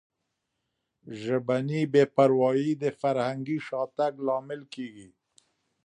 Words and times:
ژبني 1.21 1.81
بې 1.93 2.03
پروایي 2.15 2.69
د 2.83 2.85
فرهنګي 2.99 3.57
شاتګ 3.67 4.13
لامل 4.27 4.61
کیږي. 4.73 5.09